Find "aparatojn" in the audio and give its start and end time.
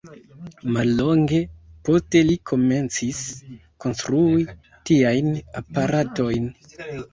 5.63-6.53